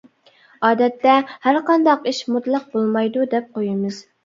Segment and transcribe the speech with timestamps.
[0.69, 1.17] ئادەتتە
[1.49, 4.05] ھەرقانداق ئىش مۇتلەق بولمايدۇ دەپ قويىمىز.